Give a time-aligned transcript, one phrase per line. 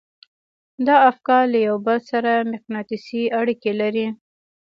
[0.87, 4.07] دا افکار له يو بل سره مقناطيسي اړيکې لري.